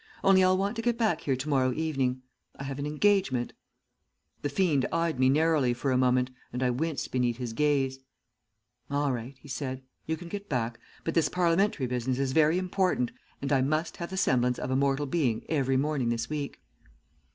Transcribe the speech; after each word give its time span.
'Only 0.23 0.43
I'll 0.43 0.57
want 0.57 0.75
to 0.77 0.81
get 0.81 0.97
back 0.97 1.21
here 1.21 1.35
to 1.35 1.47
morrow 1.47 1.71
evening. 1.73 2.23
I 2.55 2.63
have 2.63 2.79
an 2.79 2.87
engagement.' 2.87 3.53
"The 4.41 4.49
fiend 4.49 4.87
eyed 4.91 5.19
me 5.19 5.29
narrowly 5.29 5.75
for 5.75 5.91
a 5.91 5.97
moment, 5.99 6.31
and 6.51 6.63
I 6.63 6.71
winced 6.71 7.11
beneath 7.11 7.37
his 7.37 7.53
gaze. 7.53 7.99
"'All 8.89 9.11
right,' 9.13 9.37
he 9.39 9.47
said, 9.47 9.83
'you 10.07 10.17
can 10.17 10.27
get 10.27 10.49
back, 10.49 10.79
but 11.03 11.13
this 11.13 11.29
Parliamentary 11.29 11.85
business 11.85 12.17
is 12.17 12.31
very 12.31 12.57
important, 12.57 13.11
and 13.43 13.51
I 13.53 13.61
must 13.61 13.97
have 13.97 14.09
the 14.09 14.17
semblance 14.17 14.57
of 14.57 14.71
a 14.71 14.75
mortal 14.75 15.05
being 15.05 15.45
every 15.49 15.77
morning 15.77 16.09
this 16.09 16.27
week.' 16.31 16.59